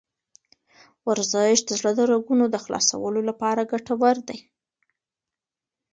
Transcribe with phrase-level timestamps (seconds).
[1.07, 4.39] ورزش د زړه د رګونو د خلاصولو لپاره ګټور دی.